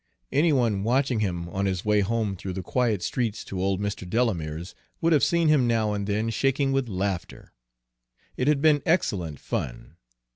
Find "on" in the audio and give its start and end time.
1.49-1.67